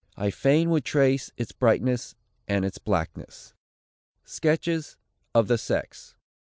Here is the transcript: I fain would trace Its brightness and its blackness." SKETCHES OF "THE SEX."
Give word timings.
I 0.17 0.31
fain 0.31 0.71
would 0.71 0.83
trace 0.83 1.31
Its 1.37 1.51
brightness 1.51 2.15
and 2.47 2.65
its 2.65 2.79
blackness." 2.79 3.53
SKETCHES 4.25 4.97
OF 5.35 5.47
"THE 5.47 5.59
SEX." 5.59 6.15